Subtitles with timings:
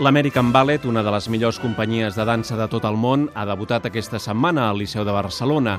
[0.00, 3.84] L'American Ballet, una de les millors companyies de dansa de tot el món, ha debutat
[3.84, 5.74] aquesta setmana al Liceu de Barcelona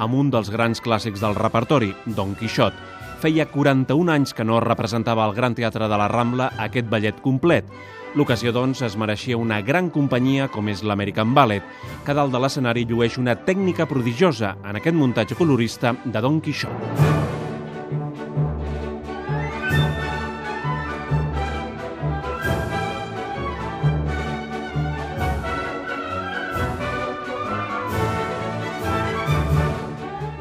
[0.00, 2.72] amb un dels grans clàssics del repertori, Don Quixot.
[3.20, 7.20] Feia 41 anys que no es representava al Gran Teatre de la Rambla aquest ballet
[7.20, 7.68] complet.
[8.16, 11.68] L'ocasió, doncs, es mereixia una gran companyia com és l'American Ballet,
[12.06, 17.15] que dalt de l'escenari llueix una tècnica prodigiosa en aquest muntatge colorista de Don Quixot.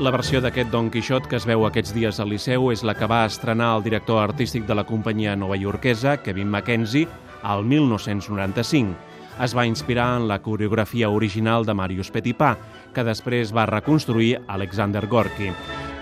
[0.05, 3.07] La versió d'aquest Don Quixot que es veu aquests dies al Liceu és la que
[3.09, 7.07] va estrenar el director artístic de la companyia novaiorquesa, Kevin Mackenzie,
[7.41, 8.93] al 1995.
[9.41, 12.53] Es va inspirar en la coreografia original de Marius Petipà,
[12.93, 15.49] que després va reconstruir Alexander Gorky.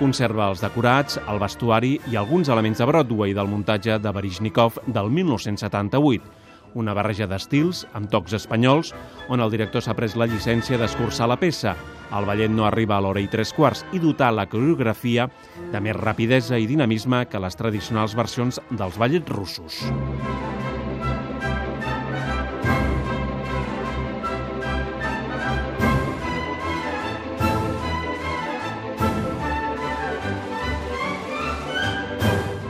[0.01, 5.15] Conserva els decorats, el vestuari i alguns elements de Broadway del muntatge de Baryshnikov del
[5.15, 6.42] 1978
[6.75, 8.93] una barreja d'estils, amb tocs espanyols,
[9.29, 11.75] on el director s'ha pres la llicència d'escurçar la peça.
[12.13, 15.29] El ballet no arriba a l'hora i tres quarts i dotar la coreografia
[15.71, 19.83] de més rapidesa i dinamisme que les tradicionals versions dels ballets russos.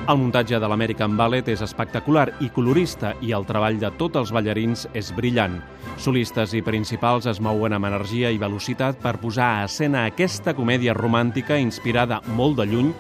[0.03, 4.33] El muntatge de l'American Ballet és espectacular i colorista i el treball de tots els
[4.35, 5.55] ballarins és brillant.
[5.95, 10.91] Solistes i principals es mouen amb energia i velocitat per posar a escena aquesta comèdia
[10.97, 12.91] romàntica inspirada molt de lluny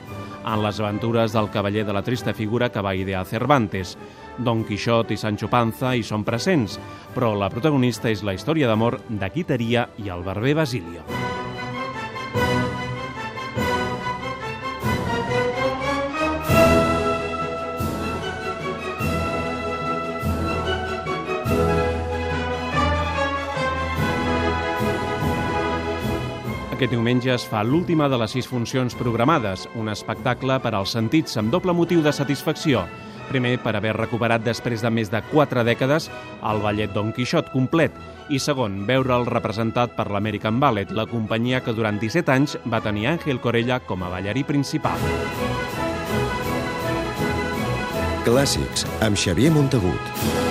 [0.45, 3.97] en les aventures del cavaller de la trista figura que va idear Cervantes.
[4.37, 6.79] Don Quixot i Sancho Panza hi són presents,
[7.11, 11.03] però la protagonista és la història d'amor de Quiteria i el barber Basilio.
[26.83, 31.39] Aquest diumenge es fa l'última de les sis funcions programades, un espectacle per als sentits
[31.39, 32.81] amb doble motiu de satisfacció.
[33.29, 36.09] Primer, per haver recuperat després de més de quatre dècades
[36.43, 37.95] el ballet Don Quixot complet
[38.27, 43.13] i segon, veure'l representat per l'American Ballet, la companyia que durant 17 anys va tenir
[43.15, 44.99] Àngel Corella com a ballarí principal.
[48.27, 50.42] Clàssics, amb Xavier Montagut.